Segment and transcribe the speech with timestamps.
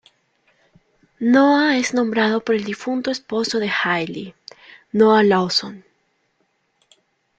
[1.19, 4.33] Noah es nombrado por el difunto esposo de Hayley,
[4.93, 5.83] Noah Lawson.